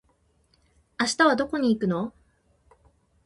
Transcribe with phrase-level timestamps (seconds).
[0.99, 2.11] 明日はどこに行くの？